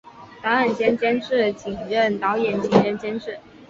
[0.41, 3.37] 导演兼监制仅任导演仅任监制